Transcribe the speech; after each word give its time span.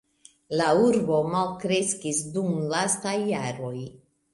La 0.61 0.69
urbo 0.85 1.21
malkreskis 1.35 2.25
dum 2.41 2.53
lastaj 2.77 3.17
jaroj. 3.33 3.77